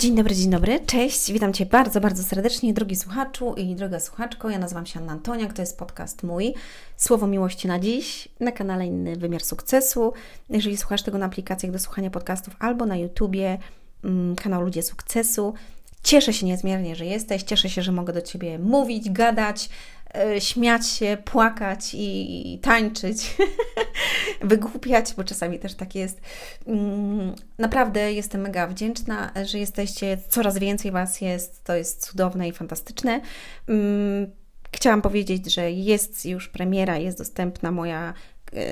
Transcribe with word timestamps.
Dzień 0.00 0.16
dobry, 0.16 0.34
dzień 0.34 0.50
dobry, 0.50 0.80
cześć, 0.86 1.32
witam 1.32 1.52
Cię 1.52 1.66
bardzo, 1.66 2.00
bardzo 2.00 2.22
serdecznie, 2.22 2.74
drogi 2.74 2.96
słuchaczu 2.96 3.54
i 3.54 3.74
droga 3.74 4.00
słuchaczko. 4.00 4.50
Ja 4.50 4.58
nazywam 4.58 4.86
się 4.86 5.00
Anna 5.00 5.12
Antoniak, 5.12 5.52
to 5.52 5.62
jest 5.62 5.78
podcast 5.78 6.22
mój 6.22 6.54
Słowo 6.96 7.26
Miłości 7.26 7.68
na 7.68 7.78
dziś 7.78 8.28
na 8.40 8.52
kanale 8.52 8.86
Inny 8.86 9.16
Wymiar 9.16 9.44
Sukcesu. 9.44 10.12
Jeżeli 10.50 10.76
słuchasz 10.76 11.02
tego 11.02 11.18
na 11.18 11.26
aplikacjach 11.26 11.72
do 11.72 11.78
słuchania 11.78 12.10
podcastów 12.10 12.56
albo 12.58 12.86
na 12.86 12.96
YouTubie, 12.96 13.58
mm, 14.04 14.36
kanał 14.36 14.62
Ludzie 14.62 14.82
Sukcesu, 14.82 15.54
Cieszę 16.02 16.32
się 16.32 16.46
niezmiernie, 16.46 16.96
że 16.96 17.06
jesteś, 17.06 17.42
cieszę 17.42 17.68
się, 17.68 17.82
że 17.82 17.92
mogę 17.92 18.12
do 18.12 18.22
Ciebie 18.22 18.58
mówić, 18.58 19.10
gadać, 19.10 19.68
śmiać 20.38 20.88
się, 20.88 21.18
płakać 21.24 21.90
i 21.94 22.58
tańczyć, 22.62 23.36
wygłupiać, 24.42 25.14
bo 25.16 25.24
czasami 25.24 25.58
też 25.58 25.74
tak 25.74 25.94
jest. 25.94 26.20
Mm, 26.66 27.34
naprawdę 27.58 28.12
jestem 28.12 28.40
mega 28.40 28.66
wdzięczna, 28.66 29.32
że 29.44 29.58
jesteście, 29.58 30.18
coraz 30.28 30.58
więcej 30.58 30.90
Was 30.90 31.20
jest, 31.20 31.64
to 31.64 31.74
jest 31.74 32.06
cudowne 32.06 32.48
i 32.48 32.52
fantastyczne. 32.52 33.20
Mm, 33.68 34.30
chciałam 34.72 35.02
powiedzieć, 35.02 35.54
że 35.54 35.70
jest 35.70 36.26
już 36.26 36.48
premiera, 36.48 36.96
jest 36.96 37.18
dostępna 37.18 37.70
moja 37.70 38.00
E, 38.08 38.14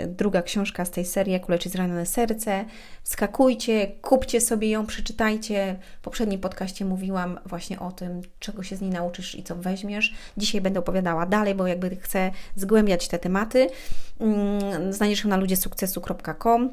druga 0.06 0.42
książka 0.42 0.84
z 0.84 0.90
tej 0.90 1.04
serii, 1.04 1.32
Jak 1.32 1.48
uleczyć 1.48 1.72
zranione 1.72 2.06
serce. 2.06 2.64
Wskakujcie, 3.02 3.86
kupcie 4.02 4.40
sobie 4.40 4.70
ją, 4.70 4.86
przeczytajcie. 4.86 5.76
W 5.98 6.02
poprzednim 6.02 6.40
podcaście 6.40 6.84
mówiłam 6.84 7.38
właśnie 7.46 7.80
o 7.80 7.92
tym, 7.92 8.22
czego 8.38 8.62
się 8.62 8.76
z 8.76 8.80
niej 8.80 8.90
nauczysz 8.90 9.34
i 9.34 9.42
co 9.42 9.56
weźmiesz. 9.56 10.14
Dzisiaj 10.36 10.60
będę 10.60 10.80
opowiadała 10.80 11.26
dalej, 11.26 11.54
bo 11.54 11.66
jakby 11.66 11.96
chcę 11.96 12.30
zgłębiać 12.56 13.08
te 13.08 13.18
tematy. 13.18 13.66
Mm, 14.20 14.92
znajdziesz 14.92 15.24
ją 15.24 15.30
na 15.30 15.36
ludziesukcesu.com 15.36 16.70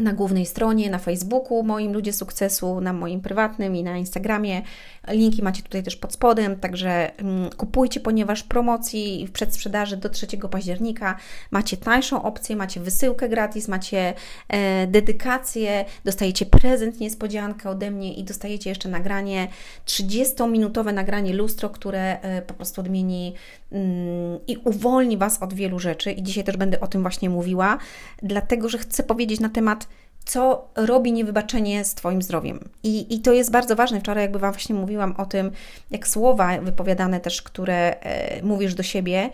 na 0.00 0.12
głównej 0.12 0.46
stronie, 0.46 0.90
na 0.90 0.98
Facebooku 0.98 1.62
moim 1.62 1.92
Ludzie 1.92 2.12
Sukcesu, 2.12 2.80
na 2.80 2.92
moim 2.92 3.20
prywatnym 3.20 3.76
i 3.76 3.82
na 3.82 3.96
Instagramie. 3.96 4.62
Linki 5.08 5.42
macie 5.42 5.62
tutaj 5.62 5.82
też 5.82 5.96
pod 5.96 6.12
spodem, 6.12 6.56
także 6.56 7.18
mm, 7.18 7.50
kupujcie, 7.50 8.00
ponieważ 8.00 8.42
promocji 8.42 9.26
w 9.26 9.32
przedsprzedaży 9.32 9.96
do 9.96 10.08
3 10.08 10.26
października 10.50 11.16
macie 11.50 11.76
tańszą 11.76 12.22
opcję, 12.22 12.56
macie 12.56 12.80
wysyłkę 12.80 13.28
gratis, 13.28 13.68
macie 13.68 14.14
e, 14.48 14.86
dedykację, 14.86 15.84
dostajecie 16.04 16.46
prezent 16.46 17.00
niespodziankę 17.00 17.70
ode 17.70 17.90
mnie 17.90 18.14
i 18.14 18.24
dostajecie 18.24 18.70
jeszcze 18.70 18.88
nagranie, 18.88 19.48
30-minutowe 19.86 20.94
nagranie 20.94 21.32
lustro, 21.32 21.70
które 21.70 22.20
e, 22.20 22.42
po 22.42 22.54
prostu 22.54 22.80
odmieni 22.80 23.34
mm, 23.72 24.38
i 24.46 24.56
uwolni 24.56 25.16
Was 25.16 25.42
od 25.42 25.54
wielu 25.54 25.78
rzeczy 25.78 26.12
i 26.12 26.22
dzisiaj 26.22 26.44
też 26.44 26.56
będę 26.56 26.80
o 26.80 26.86
tym 26.86 27.02
właśnie 27.02 27.30
mówiła, 27.30 27.78
dlatego, 28.22 28.68
że 28.68 28.78
chcę 28.78 29.02
powiedzieć 29.02 29.40
na 29.40 29.48
temat 29.48 29.89
co 30.24 30.68
robi 30.76 31.12
niewybaczenie 31.12 31.84
z 31.84 31.94
Twoim 31.94 32.22
zdrowiem. 32.22 32.68
I, 32.82 33.14
I 33.14 33.20
to 33.20 33.32
jest 33.32 33.50
bardzo 33.50 33.76
ważne. 33.76 34.00
Wczoraj 34.00 34.24
jakby 34.24 34.38
Wam 34.38 34.52
właśnie 34.52 34.74
mówiłam 34.74 35.14
o 35.16 35.26
tym, 35.26 35.50
jak 35.90 36.08
słowa 36.08 36.60
wypowiadane 36.60 37.20
też, 37.20 37.42
które 37.42 38.00
e, 38.00 38.42
mówisz 38.42 38.74
do 38.74 38.82
siebie, 38.82 39.30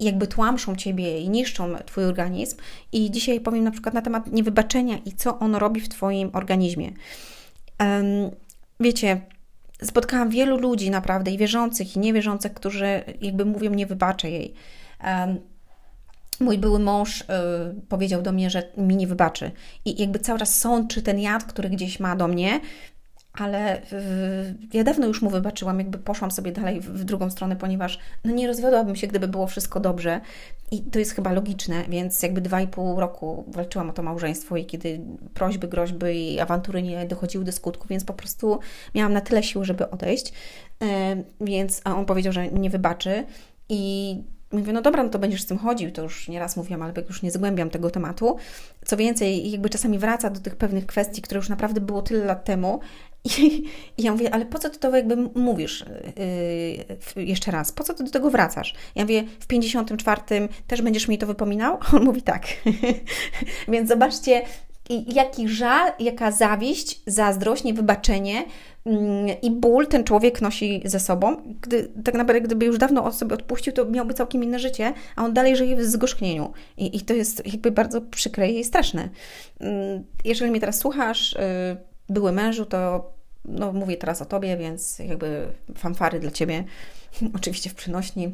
jakby 0.00 0.26
tłamszą 0.26 0.76
Ciebie 0.76 1.20
i 1.20 1.28
niszczą 1.28 1.76
Twój 1.86 2.04
organizm. 2.04 2.56
I 2.92 3.10
dzisiaj 3.10 3.40
powiem 3.40 3.64
na 3.64 3.70
przykład 3.70 3.94
na 3.94 4.02
temat 4.02 4.32
niewybaczenia 4.32 4.98
i 5.04 5.12
co 5.12 5.38
ono 5.38 5.58
robi 5.58 5.80
w 5.80 5.88
Twoim 5.88 6.30
organizmie. 6.32 6.92
Um, 7.80 8.30
wiecie, 8.80 9.20
spotkałam 9.82 10.30
wielu 10.30 10.56
ludzi 10.56 10.90
naprawdę 10.90 11.30
i 11.30 11.38
wierzących, 11.38 11.96
i 11.96 11.98
niewierzących, 11.98 12.54
którzy 12.54 13.02
jakby 13.20 13.44
mówią, 13.44 13.70
nie 13.70 13.86
wybaczę 13.86 14.30
jej. 14.30 14.54
Um, 15.04 15.51
mój 16.42 16.58
były 16.58 16.78
mąż 16.78 17.20
y, 17.20 17.24
powiedział 17.88 18.22
do 18.22 18.32
mnie, 18.32 18.50
że 18.50 18.62
mi 18.76 18.96
nie 18.96 19.06
wybaczy. 19.06 19.50
I 19.84 20.00
jakby 20.00 20.18
cały 20.18 20.38
czas 20.38 20.58
sączy 20.58 21.02
ten 21.02 21.18
jad, 21.18 21.44
który 21.44 21.70
gdzieś 21.70 22.00
ma 22.00 22.16
do 22.16 22.28
mnie, 22.28 22.60
ale 23.32 23.78
y, 23.78 23.84
ja 24.72 24.84
dawno 24.84 25.06
już 25.06 25.22
mu 25.22 25.30
wybaczyłam, 25.30 25.78
jakby 25.78 25.98
poszłam 25.98 26.30
sobie 26.30 26.52
dalej 26.52 26.80
w, 26.80 26.84
w, 26.84 27.04
drugą 27.04 27.30
stronę, 27.30 27.56
ponieważ 27.56 27.98
no 28.24 28.32
nie 28.32 28.46
rozwiodłabym 28.46 28.96
się, 28.96 29.06
gdyby 29.06 29.28
było 29.28 29.46
wszystko 29.46 29.80
dobrze. 29.80 30.20
I 30.70 30.82
to 30.82 30.98
jest 30.98 31.12
chyba 31.12 31.32
logiczne, 31.32 31.84
więc 31.88 32.22
jakby 32.22 32.40
dwa 32.40 32.60
i 32.60 32.66
pół 32.66 33.00
roku 33.00 33.44
walczyłam 33.48 33.90
o 33.90 33.92
to 33.92 34.02
małżeństwo 34.02 34.56
i 34.56 34.66
kiedy 34.66 35.00
prośby, 35.34 35.68
groźby 35.68 36.34
i 36.34 36.40
awantury 36.40 36.82
nie 36.82 37.06
dochodziły 37.06 37.44
do 37.44 37.52
skutku, 37.52 37.88
więc 37.88 38.04
po 38.04 38.12
prostu 38.12 38.58
miałam 38.94 39.12
na 39.12 39.20
tyle 39.20 39.42
sił, 39.42 39.64
żeby 39.64 39.90
odejść. 39.90 40.32
Y, 40.82 40.86
więc 41.40 41.80
a 41.84 41.96
on 41.96 42.06
powiedział, 42.06 42.32
że 42.32 42.48
nie 42.48 42.70
wybaczy. 42.70 43.24
I 43.68 44.16
mówię, 44.52 44.72
no 44.72 44.82
dobra, 44.82 45.02
no 45.02 45.08
to 45.08 45.18
będziesz 45.18 45.42
z 45.42 45.46
tym 45.46 45.58
chodził, 45.58 45.90
to 45.90 46.02
już 46.02 46.28
nieraz 46.28 46.56
mówiłam, 46.56 46.82
ale 46.82 46.92
już 47.08 47.22
nie 47.22 47.30
zgłębiam 47.30 47.70
tego 47.70 47.90
tematu. 47.90 48.36
Co 48.84 48.96
więcej, 48.96 49.50
jakby 49.50 49.70
czasami 49.70 49.98
wraca 49.98 50.30
do 50.30 50.40
tych 50.40 50.56
pewnych 50.56 50.86
kwestii, 50.86 51.22
które 51.22 51.38
już 51.38 51.48
naprawdę 51.48 51.80
było 51.80 52.02
tyle 52.02 52.24
lat 52.24 52.44
temu 52.44 52.80
i, 53.24 53.64
i 53.98 54.02
ja 54.02 54.12
mówię, 54.12 54.34
ale 54.34 54.46
po 54.46 54.58
co 54.58 54.70
ty 54.70 54.78
to 54.78 54.96
jakby 54.96 55.16
mówisz 55.16 55.84
yy, 57.16 57.24
jeszcze 57.24 57.50
raz? 57.50 57.72
Po 57.72 57.84
co 57.84 57.94
ty 57.94 58.04
do 58.04 58.10
tego 58.10 58.30
wracasz? 58.30 58.74
Ja 58.94 59.02
mówię, 59.02 59.24
w 59.40 59.46
54 59.46 60.48
też 60.66 60.82
będziesz 60.82 61.08
mi 61.08 61.18
to 61.18 61.26
wypominał? 61.26 61.78
On 61.96 62.04
mówi 62.04 62.22
tak. 62.22 62.46
Więc 63.68 63.88
zobaczcie, 63.88 64.42
jaki 64.90 65.48
żal, 65.48 65.92
jaka 65.98 66.30
zawiść, 66.30 67.00
zazdrość, 67.06 67.64
niewybaczenie 67.64 68.44
Mm, 68.86 69.26
i 69.42 69.50
ból 69.50 69.86
ten 69.86 70.04
człowiek 70.04 70.40
nosi 70.40 70.82
ze 70.84 71.00
sobą. 71.00 71.36
Gdy, 71.60 71.88
tak 72.04 72.14
naprawdę, 72.14 72.40
gdyby 72.40 72.66
już 72.66 72.78
dawno 72.78 73.04
on 73.04 73.12
sobie 73.12 73.34
odpuścił, 73.34 73.72
to 73.72 73.84
miałby 73.84 74.14
całkiem 74.14 74.44
inne 74.44 74.58
życie, 74.58 74.92
a 75.16 75.24
on 75.24 75.32
dalej 75.32 75.56
żyje 75.56 75.76
w 75.76 75.84
zgorzknieniu. 75.84 76.52
I, 76.76 76.96
i 76.96 77.00
to 77.00 77.14
jest 77.14 77.46
jakby 77.46 77.70
bardzo 77.70 78.00
przykre 78.00 78.50
i 78.50 78.64
straszne. 78.64 79.08
Mm, 79.60 80.04
jeżeli 80.24 80.50
mnie 80.50 80.60
teraz 80.60 80.78
słuchasz, 80.78 81.32
y, 81.32 81.38
były 82.08 82.32
mężu, 82.32 82.66
to 82.66 83.12
no, 83.44 83.72
mówię 83.72 83.96
teraz 83.96 84.22
o 84.22 84.24
Tobie, 84.24 84.56
więc 84.56 84.98
jakby 84.98 85.46
fanfary 85.76 86.20
dla 86.20 86.30
Ciebie, 86.30 86.64
oczywiście 87.36 87.70
w 87.70 87.74
przynośni 87.74 88.32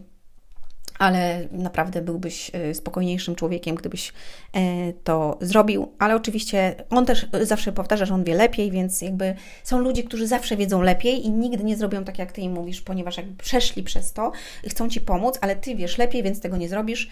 ale 0.99 1.49
naprawdę 1.53 2.03
byłbyś 2.03 2.51
e, 2.55 2.75
spokojniejszym 2.75 3.35
człowiekiem, 3.35 3.77
gdybyś 3.77 4.13
e, 4.53 4.93
to 5.05 5.39
zrobił. 5.41 5.93
Ale 5.99 6.17
oczywiście 6.17 6.75
on 6.91 7.07
też 7.07 7.27
zawsze 7.43 7.73
powtarza, 7.73 8.07
że 8.07 8.15
on 8.15 8.25
wie 8.25 8.35
lepiej, 8.35 8.71
więc 8.71 9.03
jakby 9.03 9.35
są 9.65 9.79
ludzie, 9.79 10.03
którzy 10.03 10.27
zawsze 10.27 10.57
wiedzą 10.57 10.83
lepiej 10.83 11.27
i 11.27 11.31
nigdy 11.31 11.65
nie 11.65 11.77
zrobią 11.77 12.05
tak, 12.05 12.19
jak 12.19 12.33
ty 12.33 12.41
im 12.41 12.53
mówisz, 12.53 12.81
ponieważ 12.81 13.17
jakby 13.17 13.43
przeszli 13.43 13.83
przez 13.83 14.13
to 14.13 14.33
chcą 14.69 14.89
ci 14.89 15.01
pomóc, 15.01 15.39
ale 15.41 15.57
ty 15.57 15.75
wiesz 15.75 15.99
lepiej, 15.99 16.23
więc 16.23 16.41
tego 16.41 16.57
nie 16.57 16.69
zrobisz. 16.69 17.09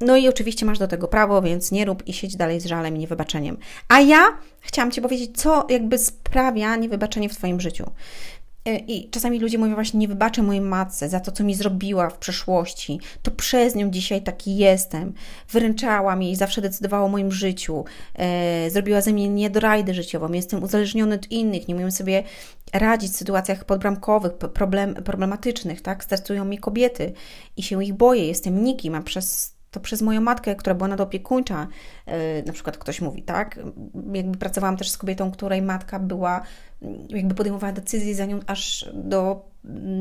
No 0.00 0.16
i 0.16 0.28
oczywiście 0.28 0.66
masz 0.66 0.78
do 0.78 0.88
tego 0.88 1.08
prawo, 1.08 1.42
więc 1.42 1.72
nie 1.72 1.84
rób 1.84 2.06
i 2.06 2.12
siedź 2.12 2.36
dalej 2.36 2.60
z 2.60 2.66
żalem 2.66 2.96
i 2.96 2.98
niewybaczeniem. 2.98 3.56
A 3.88 4.00
ja 4.00 4.26
chciałam 4.60 4.90
Ci 4.90 5.02
powiedzieć, 5.02 5.40
co 5.40 5.66
jakby 5.68 5.98
sprawia 5.98 6.76
niewybaczenie 6.76 7.28
w 7.28 7.36
Twoim 7.36 7.60
życiu. 7.60 7.90
E, 8.64 8.76
I 8.76 9.10
czasami 9.10 9.40
ludzie 9.40 9.58
mówią 9.58 9.74
właśnie, 9.74 10.00
nie 10.00 10.08
wybaczę 10.08 10.42
mojej 10.42 10.60
matce 10.60 11.08
za 11.08 11.20
to, 11.20 11.32
co 11.32 11.44
mi 11.44 11.54
zrobiła 11.54 12.10
w 12.10 12.18
przeszłości. 12.18 13.00
To 13.22 13.30
przez 13.30 13.74
nią 13.74 13.90
dzisiaj 13.90 14.22
taki 14.22 14.56
jestem. 14.56 15.12
Wyręczała 15.50 16.16
mi 16.16 16.32
i 16.32 16.36
zawsze 16.36 16.60
decydowała 16.60 17.04
o 17.04 17.08
moim 17.08 17.32
życiu. 17.32 17.84
E, 18.14 18.70
zrobiła 18.70 19.00
ze 19.00 19.12
mnie 19.12 19.28
niedorajdę 19.28 19.94
życiową. 19.94 20.32
Jestem 20.32 20.62
uzależniony 20.62 21.14
od 21.14 21.30
innych. 21.30 21.68
Nie 21.68 21.74
umiem 21.74 21.92
sobie 21.92 22.22
radzić 22.72 23.12
w 23.12 23.16
sytuacjach 23.16 23.64
podbramkowych, 23.64 24.32
problem, 24.32 24.94
problematycznych. 24.94 25.82
Tak? 25.82 26.04
Stresują 26.04 26.44
mnie 26.44 26.58
kobiety 26.58 27.12
i 27.56 27.62
się 27.62 27.84
ich 27.84 27.94
boję. 27.94 28.26
Jestem 28.26 28.64
nikim, 28.64 28.94
a 28.94 29.02
przez 29.02 29.51
to 29.72 29.80
przez 29.80 30.02
moją 30.02 30.20
matkę, 30.20 30.54
która 30.54 30.74
była 30.74 30.88
nadopiekuńcza, 30.88 31.66
yy, 32.06 32.12
na 32.46 32.52
przykład 32.52 32.78
ktoś 32.78 33.00
mówi, 33.00 33.22
tak? 33.22 33.58
Jakby 34.12 34.38
pracowałam 34.38 34.76
też 34.76 34.90
z 34.90 34.98
kobietą, 34.98 35.30
której 35.30 35.62
matka 35.62 35.98
była, 35.98 36.42
jakby 37.08 37.34
podejmowała 37.34 37.72
decyzje 37.72 38.14
za 38.14 38.26
nią 38.26 38.40
aż 38.46 38.90
do, 38.94 39.48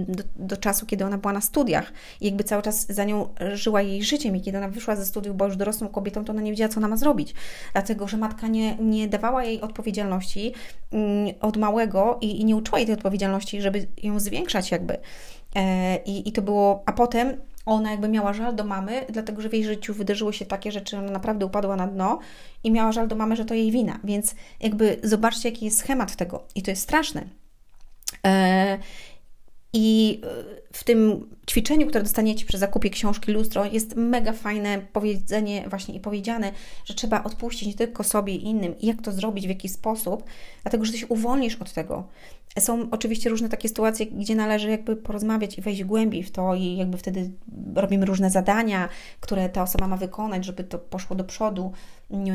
do, 0.07 0.23
do, 0.35 0.57
czasu, 0.57 0.85
kiedy 0.85 1.05
ona 1.05 1.17
była 1.17 1.33
na 1.33 1.41
studiach. 1.41 1.93
I 2.21 2.25
jakby 2.25 2.43
cały 2.43 2.61
czas 2.61 2.87
za 2.87 3.03
nią 3.03 3.29
żyła 3.53 3.81
jej 3.81 4.03
życiem. 4.03 4.35
I 4.35 4.41
kiedy 4.41 4.57
ona 4.57 4.69
wyszła 4.69 4.95
ze 4.95 5.05
studiów, 5.05 5.37
była 5.37 5.47
już 5.47 5.57
dorosłą 5.57 5.87
kobietą, 5.87 6.25
to 6.25 6.33
ona 6.33 6.41
nie 6.41 6.51
wiedziała, 6.51 6.69
co 6.69 6.77
ona 6.77 6.87
ma 6.87 6.97
zrobić. 6.97 7.33
Dlatego, 7.73 8.07
że 8.07 8.17
matka 8.17 8.47
nie, 8.47 8.75
nie 8.77 9.07
dawała 9.07 9.43
jej 9.43 9.61
odpowiedzialności 9.61 10.53
yy, 10.91 10.99
od 11.40 11.57
małego 11.57 12.17
i, 12.22 12.41
i, 12.41 12.46
nie 12.46 12.55
uczyła 12.55 12.79
jej 12.79 12.85
tej 12.85 12.96
odpowiedzialności, 12.96 13.61
żeby 13.61 13.87
ją 14.03 14.19
zwiększać 14.19 14.72
jakby. 14.72 14.97
Yy, 15.55 15.61
I 16.05 16.31
to 16.31 16.41
było, 16.41 16.84
a 16.85 16.93
potem 16.93 17.37
ona 17.66 17.91
jakby 17.91 18.08
miała 18.08 18.34
żal 18.34 18.55
do 18.55 18.63
mamy, 18.63 19.05
dlatego 19.09 19.41
że 19.41 19.49
w 19.49 19.53
jej 19.53 19.63
życiu 19.63 19.93
wydarzyły 19.93 20.34
się 20.34 20.46
takie 20.46 20.72
rzeczy, 20.72 20.97
ona 20.97 21.11
naprawdę 21.11 21.46
upadła 21.46 21.75
na 21.75 21.87
dno 21.87 22.19
i 22.63 22.72
miała 22.72 22.91
żal 22.91 23.08
do 23.08 23.16
mamy, 23.16 23.35
że 23.35 23.46
to 23.46 23.53
jej 23.53 23.72
wina. 23.72 23.99
Więc 24.03 24.35
jakby 24.59 24.99
zobaczcie, 25.03 25.49
jaki 25.49 25.66
jest 25.66 25.78
schemat 25.78 26.16
tego. 26.16 26.43
I 26.55 26.61
to 26.61 26.72
jest 26.72 26.81
straszne. 26.81 27.23
I 29.73 30.22
y, 30.23 30.62
w 30.73 30.84
tym 30.84 31.29
ćwiczeniu, 31.50 31.88
które 31.88 32.03
dostaniecie 32.03 32.46
przy 32.46 32.58
zakupie 32.58 32.90
książki 32.90 33.32
Lustro, 33.32 33.66
jest 33.66 33.96
mega 33.96 34.34
fajne 34.34 34.82
powiedzenie 34.94 35.66
właśnie 35.70 35.96
i 35.96 36.00
powiedziane, 36.00 36.52
że 36.85 36.94
trzeba 36.94 37.23
odpuścić 37.23 37.68
nie 37.68 37.73
tylko 37.73 38.03
sobie 38.03 38.35
i 38.35 38.46
innym 38.46 38.79
i 38.79 38.88
jak 38.88 39.02
to 39.02 39.12
zrobić, 39.12 39.46
w 39.46 39.50
jaki 39.50 39.70
sposób, 39.70 40.23
dlatego 40.64 40.85
że 40.85 40.91
ty 40.91 40.97
się 40.97 41.08
uwolnisz 41.08 41.56
od 41.56 41.73
tego. 41.73 42.08
Są 42.59 42.88
oczywiście 42.91 43.29
różne 43.29 43.50
takie 43.50 43.68
sytuacje, 43.68 44.06
gdzie 44.06 44.35
należy 44.35 44.70
jakby 44.70 44.96
porozmawiać 44.96 45.58
i 45.58 45.62
wejść 45.62 45.84
głębiej 45.84 46.23
w 46.23 46.32
to 46.32 46.56
i 46.56 46.78
jakby 46.78 46.97
wtedy 46.97 47.32
robimy 47.76 48.06
różne 48.06 48.29
zadania, 48.29 48.90
które 49.20 49.50
ta 49.50 49.64
osoba 49.64 49.88
ma 49.88 49.97
wykonać, 49.97 50.46
żeby 50.46 50.64
to 50.64 50.79
poszło 50.79 51.16
do 51.16 51.23
przodu. 51.23 51.72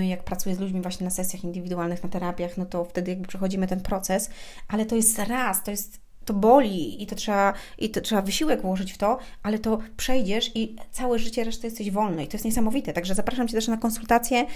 Jak 0.00 0.24
pracuję 0.24 0.54
z 0.54 0.58
ludźmi 0.58 0.82
właśnie 0.82 1.04
na 1.04 1.10
sesjach 1.10 1.44
indywidualnych, 1.44 2.02
na 2.02 2.08
terapiach, 2.08 2.56
no 2.56 2.66
to 2.66 2.84
wtedy 2.84 3.10
jakby 3.10 3.28
przechodzimy 3.28 3.66
ten 3.66 3.80
proces, 3.80 4.30
ale 4.68 4.86
to 4.86 4.96
jest 4.96 5.18
raz, 5.18 5.64
to 5.64 5.70
jest 5.70 6.05
to 6.26 6.34
boli 6.34 7.02
i 7.02 7.06
to 7.06 7.14
trzeba, 7.14 7.52
i 7.78 7.90
to 7.90 8.00
trzeba 8.00 8.22
wysiłek 8.22 8.62
włożyć 8.62 8.92
w 8.92 8.98
to, 8.98 9.18
ale 9.42 9.58
to 9.58 9.78
przejdziesz 9.96 10.50
i 10.54 10.76
całe 10.92 11.18
życie 11.18 11.44
resztę 11.44 11.66
jesteś 11.66 11.90
wolny 11.90 12.24
i 12.24 12.26
to 12.26 12.34
jest 12.34 12.44
niesamowite. 12.44 12.92
Także 12.92 13.14
zapraszam 13.14 13.48
Cię 13.48 13.54
też 13.54 13.68
na 13.68 13.76
konsultacje. 13.76 14.46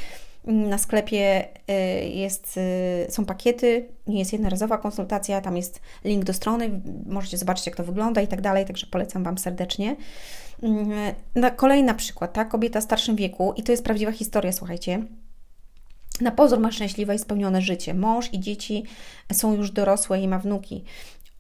Na 0.45 0.79
sklepie 0.79 1.49
y, 1.71 2.09
jest, 2.09 2.57
y, 3.09 3.13
są 3.13 3.25
pakiety, 3.25 3.89
nie 4.07 4.19
jest 4.19 4.33
jednorazowa 4.33 4.79
konsultacja, 4.79 5.41
tam 5.41 5.57
jest 5.57 5.81
link 6.05 6.25
do 6.25 6.33
strony, 6.33 6.81
możecie 7.07 7.39
zobaczyć 7.39 7.67
jak 7.67 7.77
to 7.77 7.85
wygląda 7.85 8.21
i 8.21 8.27
tak 8.27 8.41
dalej, 8.41 8.65
także 8.67 8.87
polecam 8.87 9.25
Wam 9.25 9.39
serdecznie. 9.39 9.97
Mm, 10.63 11.15
kolejna 11.57 11.95
przykład, 11.95 12.33
tak, 12.33 12.49
kobieta 12.49 12.81
w 12.81 12.85
starszym 12.85 13.17
wieku 13.17 13.55
i 13.57 13.63
to 13.63 13.73
jest 13.73 13.85
prawdziwa 13.85 14.13
historia, 14.13 14.53
słuchajcie. 14.53 15.03
Na 16.21 16.31
pozór 16.31 16.59
ma 16.59 16.73
szczęśliwe 16.73 17.15
i 17.15 17.19
spełnione 17.19 17.63
życie. 17.63 17.95
Mąż 17.95 18.33
i 18.33 18.41
dzieci 18.41 18.85
są 19.33 19.57
już 19.57 19.71
dorosłe 19.71 20.21
i 20.21 20.29
ma 20.29 20.39
wnuki. 20.39 20.85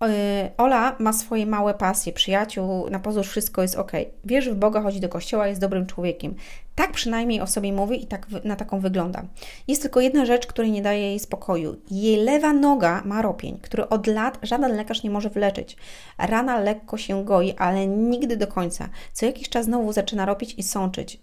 Y, 0.04 0.50
Ola 0.56 0.96
ma 0.98 1.12
swoje 1.12 1.46
małe 1.46 1.74
pasje, 1.74 2.12
przyjaciół, 2.12 2.90
na 2.90 3.00
pozór 3.00 3.26
wszystko 3.26 3.62
jest 3.62 3.76
ok. 3.76 3.92
Wierzy 4.24 4.52
w 4.52 4.56
Boga, 4.56 4.80
chodzi 4.80 5.00
do 5.00 5.08
kościoła, 5.08 5.48
jest 5.48 5.60
dobrym 5.60 5.86
człowiekiem. 5.86 6.34
Tak 6.74 6.92
przynajmniej 6.92 7.40
o 7.40 7.46
sobie 7.46 7.72
mówi 7.72 8.02
i 8.02 8.06
tak 8.06 8.26
na 8.44 8.56
taką 8.56 8.80
wygląda. 8.80 9.22
Jest 9.68 9.82
tylko 9.82 10.00
jedna 10.00 10.26
rzecz, 10.26 10.46
której 10.46 10.70
nie 10.70 10.82
daje 10.82 11.02
jej 11.02 11.18
spokoju. 11.18 11.76
Jej 11.90 12.16
lewa 12.16 12.52
noga 12.52 13.02
ma 13.04 13.22
ropień, 13.22 13.58
który 13.62 13.88
od 13.88 14.06
lat 14.06 14.38
żaden 14.42 14.76
lekarz 14.76 15.02
nie 15.02 15.10
może 15.10 15.30
wyleczyć. 15.30 15.76
Rana 16.18 16.60
lekko 16.60 16.96
się 16.96 17.24
goi, 17.24 17.54
ale 17.58 17.86
nigdy 17.86 18.36
do 18.36 18.46
końca. 18.46 18.88
Co 19.12 19.26
jakiś 19.26 19.48
czas 19.48 19.64
znowu 19.64 19.92
zaczyna 19.92 20.26
ropić 20.26 20.54
i 20.54 20.62
sączyć, 20.62 21.20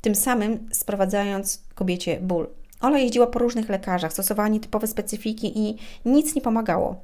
tym 0.00 0.14
samym 0.14 0.68
sprowadzając 0.72 1.62
kobiecie 1.74 2.20
ból. 2.20 2.46
Ola 2.80 2.98
jeździła 2.98 3.26
po 3.26 3.38
różnych 3.38 3.68
lekarzach, 3.68 4.12
stosowała 4.12 4.48
nietypowe 4.48 4.86
specyfiki 4.86 5.58
i 5.58 5.76
nic 6.04 6.34
nie 6.34 6.42
pomagało. 6.42 6.96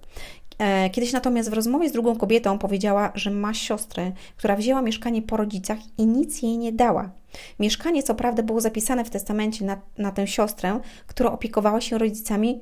E, 0.59 0.91
kiedyś 0.91 1.13
natomiast 1.13 1.51
w 1.51 1.53
rozmowie 1.53 1.89
z 1.89 1.93
drugą 1.93 2.17
kobietą 2.17 2.59
powiedziała, 2.59 3.13
że 3.15 3.31
ma 3.31 3.55
siostrę, 3.55 4.13
która 4.37 4.57
wzięła 4.57 4.83
mieszkanie 4.83 5.23
po 5.23 5.37
rodzicach 5.37 5.79
i 5.99 6.07
nic 6.07 6.43
jej 6.43 6.59
nie 6.59 6.73
dała. 6.73 7.11
Mieszkanie, 7.59 8.03
co 8.03 8.15
prawda, 8.15 8.43
było 8.43 8.61
zapisane 8.61 9.05
w 9.05 9.11
testamencie 9.11 9.65
na, 9.65 9.81
na 9.99 10.13
tę 10.13 10.27
siostrę, 10.27 10.81
która 11.07 11.33
opiekowała 11.33 11.81
się 11.81 11.99
rodzicami 11.99 12.61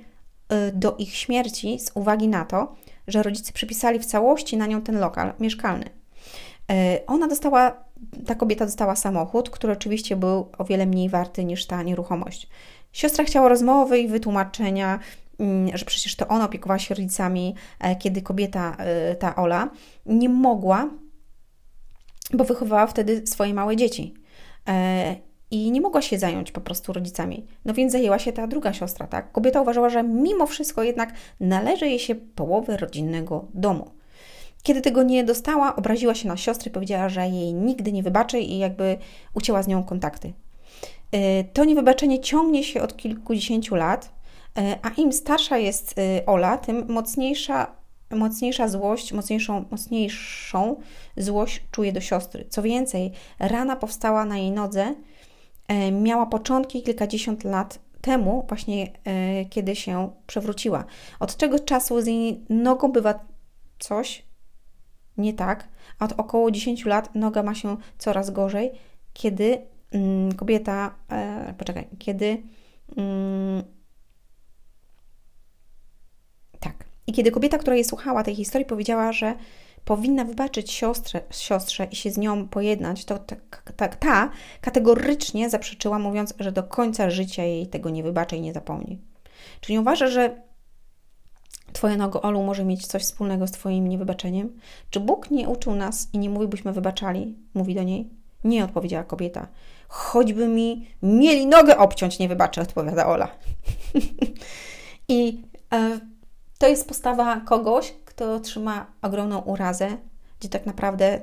e, 0.49 0.73
do 0.73 0.97
ich 0.97 1.15
śmierci 1.15 1.79
z 1.79 1.91
uwagi 1.95 2.29
na 2.29 2.45
to, 2.45 2.77
że 3.07 3.23
rodzice 3.23 3.53
przypisali 3.53 3.99
w 3.99 4.07
całości 4.07 4.57
na 4.57 4.67
nią 4.67 4.83
ten 4.83 4.99
lokal 4.99 5.33
mieszkalny. 5.41 5.85
E, 6.71 7.01
ona 7.07 7.29
dostała, 7.29 7.85
ta 8.27 8.35
kobieta 8.35 8.65
dostała 8.65 8.97
samochód, 8.97 9.51
który 9.51 9.73
oczywiście 9.73 10.17
był 10.17 10.49
o 10.59 10.65
wiele 10.65 10.87
mniej 10.87 11.09
warty 11.09 11.45
niż 11.45 11.67
ta 11.67 11.83
nieruchomość. 11.83 12.49
Siostra 12.93 13.25
chciała 13.25 13.49
rozmowy 13.49 13.99
i 13.99 14.09
wytłumaczenia, 14.09 14.99
że 15.75 15.85
przecież 15.85 16.17
to 16.17 16.29
ona 16.29 16.45
opiekowała 16.45 16.79
się 16.79 16.95
rodzicami, 16.95 17.55
e, 17.81 17.97
kiedy 17.97 18.23
kobieta, 18.23 18.77
e, 18.79 19.15
ta 19.15 19.37
Ola, 19.37 19.71
nie 20.07 20.29
mogła, 20.29 20.91
bo 22.33 22.45
wychowywała 22.45 22.87
wtedy 22.87 23.27
swoje 23.27 23.55
małe 23.55 23.77
dzieci. 23.77 24.15
E, 24.69 25.17
I 25.51 25.71
nie 25.71 25.81
mogła 25.81 26.03
się 26.03 26.19
zająć 26.19 26.53
po 26.53 26.61
prostu 26.61 26.93
rodzicami. 26.93 27.47
No 27.65 27.75
więc 27.75 27.93
zajęła 27.93 28.19
się 28.19 28.33
ta 28.33 28.47
druga 28.47 28.73
siostra, 28.73 29.07
tak? 29.07 29.33
Kobieta 29.33 29.61
uważała, 29.61 29.89
że 29.91 30.03
mimo 30.03 30.47
wszystko 30.47 30.83
jednak 30.83 31.13
należy 31.41 31.89
jej 31.89 31.99
się 31.99 32.15
połowy 32.15 32.77
rodzinnego 32.77 33.49
domu. 33.55 33.91
Kiedy 34.63 34.81
tego 34.81 35.03
nie 35.03 35.25
dostała, 35.25 35.77
obraziła 35.77 36.15
się 36.15 36.29
na 36.29 36.37
siostrę, 36.37 36.71
powiedziała, 36.71 37.09
że 37.09 37.29
jej 37.29 37.55
nigdy 37.55 37.93
nie 37.93 38.03
wybaczy 38.03 38.41
i 38.41 38.59
jakby 38.59 38.99
ucięła 39.35 39.63
z 39.63 39.69
nią 39.69 39.83
kontakty. 39.85 40.33
To 41.53 41.65
niewybaczenie 41.65 42.21
ciągnie 42.21 42.65
się 42.65 42.83
od 42.83 42.97
kilkudziesięciu 42.97 43.75
lat, 43.75 44.20
a 44.83 44.89
im 44.97 45.13
starsza 45.13 45.59
jest 45.59 45.99
y, 45.99 46.27
Ola, 46.27 46.59
tym 46.59 46.89
mocniejsza, 46.89 47.77
mocniejsza 48.11 48.69
złość, 48.69 49.13
mocniejszą, 49.13 49.65
mocniejszą 49.71 50.77
złość 51.17 51.65
czuje 51.71 51.93
do 51.93 52.01
siostry. 52.01 52.45
Co 52.49 52.63
więcej, 52.63 53.13
rana 53.39 53.77
powstała 53.77 54.25
na 54.25 54.39
jej 54.39 54.51
nodze, 54.51 54.95
e, 55.69 55.93
miała 55.93 56.27
początki 56.27 56.83
kilkadziesiąt 56.83 57.45
lat 57.45 57.79
temu, 58.01 58.45
właśnie 58.49 58.93
e, 59.05 59.45
kiedy 59.45 59.77
się 59.77 60.11
przewróciła. 60.27 60.85
Od 61.21 61.37
czego 61.37 61.59
czasu 61.59 62.01
z 62.01 62.07
jej 62.07 62.45
nogą 62.49 62.93
bywa 62.93 63.15
coś 63.79 64.23
nie 65.17 65.35
tak, 65.35 65.69
a 65.99 66.05
od 66.05 66.13
około 66.13 66.51
10 66.51 66.85
lat 66.85 67.15
noga 67.15 67.43
ma 67.43 67.55
się 67.55 67.77
coraz 67.99 68.31
gorzej, 68.31 68.71
kiedy 69.13 69.59
mm, 69.93 70.33
kobieta, 70.33 70.95
e, 71.11 71.55
poczekaj, 71.59 71.89
kiedy 71.99 72.43
mm, 72.97 73.63
I 77.11 77.13
kiedy 77.13 77.31
kobieta, 77.31 77.59
która 77.59 77.77
jej 77.77 77.85
słuchała 77.85 78.23
tej 78.23 78.35
historii, 78.35 78.67
powiedziała, 78.67 79.13
że 79.13 79.35
powinna 79.85 80.25
wybaczyć 80.25 80.73
siostrze, 80.73 81.21
siostrze 81.31 81.85
i 81.91 81.97
się 81.97 82.11
z 82.11 82.19
nią 82.19 82.49
pojednać, 82.49 83.05
to 83.05 83.19
ta, 83.19 83.37
ta, 83.77 83.89
ta 83.89 84.31
kategorycznie 84.61 85.51
zaprzeczyła, 85.51 85.99
mówiąc, 85.99 86.35
że 86.39 86.53
do 86.53 86.63
końca 86.63 87.11
życia 87.11 87.45
jej 87.45 87.67
tego 87.67 87.91
nie 87.91 88.03
wybaczy 88.03 88.37
i 88.37 88.41
nie 88.41 88.53
zapomni. 88.53 88.99
Czy 89.61 89.73
nie 89.73 89.81
uważa, 89.81 90.09
że 90.09 90.43
Twoja 91.73 91.97
nogo 91.97 92.23
Olu 92.23 92.43
może 92.43 92.65
mieć 92.65 92.87
coś 92.87 93.03
wspólnego 93.03 93.47
z 93.47 93.51
Twoim 93.51 93.89
niewybaczeniem? 93.89 94.59
Czy 94.91 95.01
Bóg 95.01 95.31
nie 95.31 95.49
uczył 95.49 95.75
nas 95.75 96.09
i 96.13 96.19
nie 96.19 96.31
mówi, 96.31 96.49
byśmy 96.49 96.73
wybaczali? 96.73 97.39
Mówi 97.55 97.75
do 97.75 97.83
niej. 97.83 98.11
Nie, 98.45 98.65
odpowiedziała 98.65 99.05
kobieta. 99.05 99.49
Choćby 99.89 100.49
mi 100.49 100.87
mieli 101.03 101.47
nogę 101.47 101.79
obciąć, 101.79 102.19
nie 102.19 102.29
wybaczę, 102.29 102.61
odpowiada 102.61 103.07
Ola. 103.07 103.29
I 105.09 105.43
e, 105.73 106.10
to 106.61 106.69
jest 106.69 106.89
postawa 106.89 107.41
kogoś, 107.41 107.95
kto 108.05 108.41
trzyma 108.41 108.87
ogromną 109.03 109.39
urazę, 109.39 109.97
gdzie 110.41 110.49
tak 110.49 110.67
naprawdę 110.67 111.21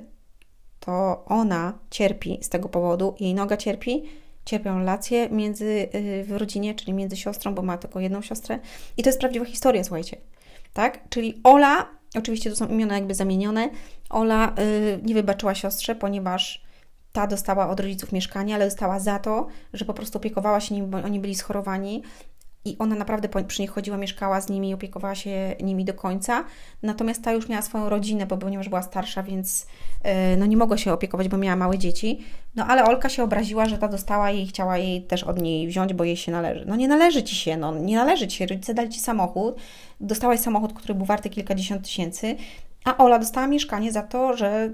to 0.79 1.25
ona 1.25 1.73
cierpi 1.89 2.39
z 2.41 2.49
tego 2.49 2.69
powodu, 2.69 3.15
jej 3.19 3.33
noga 3.33 3.57
cierpi, 3.57 4.03
cierpią 4.45 4.77
relacje 4.79 5.29
między, 5.29 5.89
y, 5.95 6.23
w 6.23 6.31
rodzinie, 6.31 6.75
czyli 6.75 6.93
między 6.93 7.17
siostrą, 7.17 7.55
bo 7.55 7.61
ma 7.61 7.77
tylko 7.77 7.99
jedną 7.99 8.21
siostrę. 8.21 8.59
I 8.97 9.03
to 9.03 9.09
jest 9.09 9.19
prawdziwa 9.19 9.45
historia, 9.45 9.83
słuchajcie. 9.83 10.17
Tak? 10.73 11.09
Czyli 11.09 11.41
Ola, 11.43 11.87
oczywiście 12.15 12.49
to 12.49 12.55
są 12.55 12.67
imiona 12.67 12.95
jakby 12.95 13.15
zamienione, 13.15 13.69
Ola 14.09 14.55
yy, 14.57 14.99
nie 15.03 15.13
wybaczyła 15.13 15.55
siostrze, 15.55 15.95
ponieważ 15.95 16.65
ta 17.11 17.27
dostała 17.27 17.69
od 17.69 17.79
rodziców 17.79 18.11
mieszkanie, 18.11 18.55
ale 18.55 18.65
dostała 18.65 18.99
za 18.99 19.19
to, 19.19 19.47
że 19.73 19.85
po 19.85 19.93
prostu 19.93 20.17
opiekowała 20.17 20.59
się 20.59 20.75
nimi, 20.75 20.87
bo 20.87 20.97
oni 20.97 21.19
byli 21.19 21.35
schorowani, 21.35 22.03
i 22.67 22.77
ona 22.79 22.95
naprawdę 22.95 23.43
przy 23.43 23.61
nich 23.61 23.71
chodziła, 23.71 23.97
mieszkała 23.97 24.41
z 24.41 24.49
nimi 24.49 24.73
opiekowała 24.73 25.15
się 25.15 25.55
nimi 25.63 25.85
do 25.85 25.93
końca. 25.93 26.43
Natomiast 26.83 27.23
ta 27.23 27.31
już 27.31 27.49
miała 27.49 27.61
swoją 27.61 27.89
rodzinę, 27.89 28.25
bo 28.25 28.37
ponieważ 28.37 28.69
była 28.69 28.81
starsza, 28.81 29.23
więc 29.23 29.67
e, 30.03 30.37
no 30.37 30.45
nie 30.45 30.57
mogła 30.57 30.77
się 30.77 30.93
opiekować, 30.93 31.27
bo 31.27 31.37
miała 31.37 31.55
małe 31.55 31.77
dzieci. 31.77 32.19
No 32.55 32.65
ale 32.65 32.85
Olka 32.85 33.09
się 33.09 33.23
obraziła, 33.23 33.65
że 33.65 33.77
ta 33.77 33.87
dostała 33.87 34.31
jej 34.31 34.43
i 34.43 34.47
chciała 34.47 34.77
jej 34.77 35.03
też 35.03 35.23
od 35.23 35.41
niej 35.41 35.67
wziąć, 35.67 35.93
bo 35.93 36.03
jej 36.03 36.17
się 36.17 36.31
należy. 36.31 36.65
No 36.65 36.75
nie 36.75 36.87
należy 36.87 37.23
ci 37.23 37.35
się, 37.35 37.57
no 37.57 37.79
nie 37.79 37.95
należy 37.95 38.27
ci 38.27 38.37
się. 38.37 38.45
Rodzice 38.45 38.73
dali 38.73 38.89
ci 38.89 38.99
samochód, 38.99 39.55
dostałaś 40.01 40.39
samochód, 40.39 40.73
który 40.73 40.95
był 40.95 41.05
warty 41.05 41.29
kilkadziesiąt 41.29 41.83
tysięcy, 41.83 42.35
a 42.87 42.97
Ola 42.97 43.19
dostała 43.19 43.47
mieszkanie 43.47 43.91
za 43.91 44.01
to, 44.01 44.37
że 44.37 44.73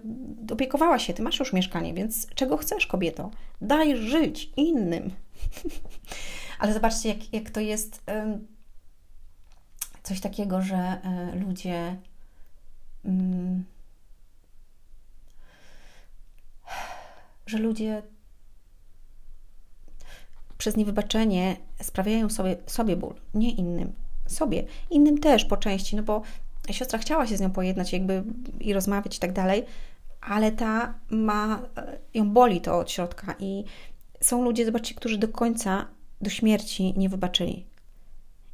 opiekowała 0.51 0.99
się. 0.99 1.13
Ty 1.13 1.21
masz 1.21 1.39
już 1.39 1.53
mieszkanie, 1.53 1.93
więc 1.93 2.27
czego 2.35 2.57
chcesz, 2.57 2.87
kobieto? 2.87 3.31
Daj 3.61 3.97
żyć 3.97 4.49
innym. 4.57 5.11
Ale 6.63 6.73
zobaczcie, 6.73 7.09
jak, 7.09 7.33
jak 7.33 7.49
to 7.49 7.59
jest 7.59 8.03
coś 10.03 10.19
takiego, 10.19 10.61
że 10.61 10.75
e, 10.75 11.35
ludzie 11.35 11.97
mm, 13.05 13.63
że 17.45 17.57
ludzie 17.57 18.03
przez 20.57 20.77
niewybaczenie 20.77 21.57
sprawiają 21.81 22.29
sobie, 22.29 22.57
sobie 22.65 22.95
ból, 22.95 23.15
nie 23.33 23.51
innym, 23.51 23.93
sobie. 24.27 24.65
Innym 24.89 25.17
też 25.17 25.45
po 25.45 25.57
części, 25.57 25.95
no 25.95 26.03
bo 26.03 26.21
siostra 26.71 26.99
chciała 26.99 27.27
się 27.27 27.37
z 27.37 27.41
nią 27.41 27.51
pojednać 27.51 27.93
jakby 27.93 28.23
i 28.59 28.73
rozmawiać 28.73 29.17
i 29.17 29.19
tak 29.19 29.33
dalej, 29.33 29.65
ale 30.21 30.51
ta 30.51 30.93
ma, 31.09 31.61
e, 31.77 31.97
ją 32.13 32.29
boli 32.29 32.61
to 32.61 32.77
od 32.77 32.91
środka 32.91 33.35
i 33.39 33.63
są 34.21 34.43
ludzie, 34.43 34.65
zobaczcie, 34.65 34.95
którzy 34.95 35.17
do 35.17 35.27
końca 35.27 35.87
do 36.23 36.29
śmierci 36.29 36.93
nie 36.97 37.09
wybaczyli. 37.09 37.65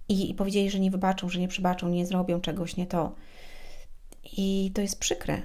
I, 0.10 0.32
I 0.32 0.34
powiedzieli, 0.34 0.70
że 0.70 0.80
nie 0.80 0.92
wybaczą, 0.92 1.30
że 1.30 1.40
nie 1.40 1.48
przebaczą, 1.48 1.90
nie 1.90 2.06
zrobią 2.06 2.42
czegoś, 2.42 2.78
nie 2.78 2.88
to. 2.88 3.16
I 4.38 4.72
to 4.74 4.82
jest 4.82 5.00
przykre. 5.00 5.42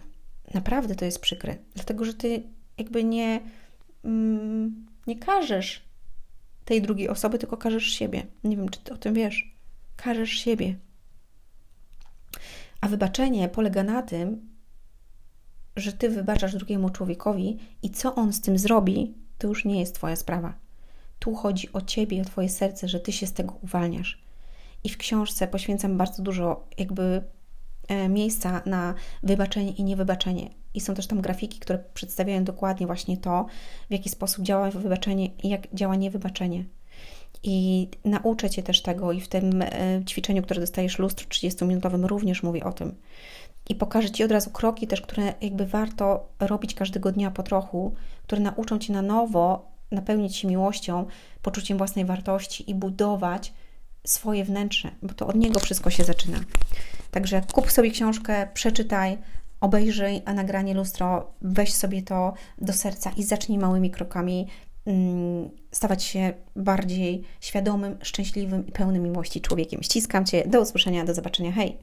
Naprawdę 0.54 0.94
to 0.94 1.04
jest 1.04 1.20
przykre. 1.20 1.56
Dlatego, 1.74 2.04
że 2.04 2.14
ty 2.14 2.42
jakby 2.78 3.04
nie, 3.04 3.40
mm, 4.04 4.86
nie 5.06 5.18
każesz 5.18 5.82
tej 6.64 6.82
drugiej 6.82 7.08
osoby, 7.08 7.38
tylko 7.38 7.56
każesz 7.56 7.84
siebie. 7.84 8.26
Nie 8.44 8.56
wiem, 8.56 8.68
czy 8.68 8.80
ty 8.80 8.92
o 8.92 8.96
tym 8.96 9.14
wiesz. 9.14 9.54
Każesz 9.96 10.30
siebie. 10.30 10.76
A 12.80 12.88
wybaczenie 12.88 13.48
polega 13.48 13.82
na 13.82 14.02
tym, 14.02 14.48
że 15.76 15.92
ty 15.92 16.08
wybaczasz 16.08 16.56
drugiemu 16.56 16.90
człowiekowi 16.90 17.58
i 17.82 17.90
co 17.90 18.14
on 18.14 18.32
z 18.32 18.40
tym 18.40 18.58
zrobi, 18.58 19.14
to 19.38 19.48
już 19.48 19.64
nie 19.64 19.80
jest 19.80 19.94
twoja 19.94 20.16
sprawa. 20.16 20.63
Tu 21.24 21.34
chodzi 21.34 21.72
o 21.72 21.80
ciebie, 21.80 22.22
o 22.22 22.24
twoje 22.24 22.48
serce, 22.48 22.88
że 22.88 23.00
ty 23.00 23.12
się 23.12 23.26
z 23.26 23.32
tego 23.32 23.54
uwalniasz. 23.62 24.22
I 24.84 24.88
w 24.88 24.96
książce 24.96 25.48
poświęcam 25.48 25.96
bardzo 25.96 26.22
dużo 26.22 26.64
jakby 26.78 27.22
e, 27.88 28.08
miejsca 28.08 28.62
na 28.66 28.94
wybaczenie 29.22 29.72
i 29.72 29.84
niewybaczenie. 29.84 30.50
I 30.74 30.80
są 30.80 30.94
też 30.94 31.06
tam 31.06 31.20
grafiki, 31.20 31.58
które 31.58 31.78
przedstawiają 31.94 32.44
dokładnie 32.44 32.86
właśnie 32.86 33.16
to, 33.16 33.46
w 33.88 33.92
jaki 33.92 34.08
sposób 34.08 34.44
działa 34.44 34.70
wybaczenie 34.70 35.26
i 35.26 35.48
jak 35.48 35.74
działa 35.74 35.96
niewybaczenie. 35.96 36.64
I 37.42 37.88
nauczę 38.04 38.50
Cię 38.50 38.62
też 38.62 38.82
tego 38.82 39.12
i 39.12 39.20
w 39.20 39.28
tym 39.28 39.62
e, 39.62 40.02
ćwiczeniu, 40.08 40.42
które 40.42 40.60
dostajesz 40.60 40.98
lustro 40.98 41.28
30-minutowym 41.28 42.04
również 42.04 42.42
mówię 42.42 42.64
o 42.64 42.72
tym. 42.72 42.94
I 43.68 43.74
pokażę 43.74 44.10
Ci 44.10 44.24
od 44.24 44.30
razu 44.30 44.50
kroki 44.50 44.86
też, 44.86 45.00
które 45.00 45.34
jakby 45.40 45.66
warto 45.66 46.28
robić 46.40 46.74
każdego 46.74 47.12
dnia 47.12 47.30
po 47.30 47.42
trochu, 47.42 47.94
które 48.22 48.40
nauczą 48.42 48.78
Cię 48.78 48.92
na 48.92 49.02
nowo 49.02 49.73
napełnić 49.94 50.36
się 50.36 50.48
miłością, 50.48 51.06
poczuciem 51.42 51.78
własnej 51.78 52.04
wartości 52.04 52.70
i 52.70 52.74
budować 52.74 53.52
swoje 54.06 54.44
wnętrze, 54.44 54.90
bo 55.02 55.14
to 55.14 55.26
od 55.26 55.36
niego 55.36 55.60
wszystko 55.60 55.90
się 55.90 56.04
zaczyna. 56.04 56.38
Także 57.10 57.42
kup 57.52 57.70
sobie 57.70 57.90
książkę, 57.90 58.48
przeczytaj, 58.54 59.18
obejrzyj 59.60 60.22
nagranie 60.34 60.74
lustro, 60.74 61.30
weź 61.42 61.74
sobie 61.74 62.02
to 62.02 62.34
do 62.58 62.72
serca 62.72 63.10
i 63.16 63.22
zacznij 63.22 63.58
małymi 63.58 63.90
krokami 63.90 64.46
mm, 64.86 65.50
stawać 65.70 66.02
się 66.02 66.32
bardziej 66.56 67.22
świadomym, 67.40 67.96
szczęśliwym 68.02 68.66
i 68.66 68.72
pełnym 68.72 69.02
miłości 69.02 69.40
człowiekiem. 69.40 69.82
Ściskam 69.82 70.24
Cię, 70.24 70.44
do 70.46 70.60
usłyszenia, 70.60 71.04
do 71.04 71.14
zobaczenia, 71.14 71.52
hej! 71.52 71.76